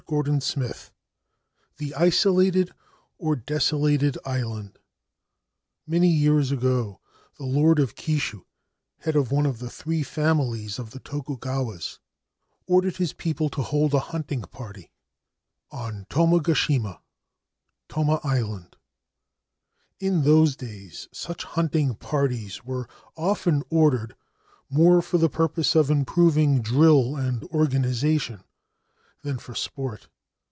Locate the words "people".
13.13-13.49